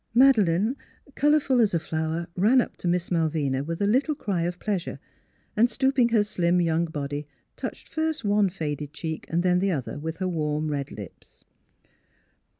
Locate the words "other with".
9.69-10.17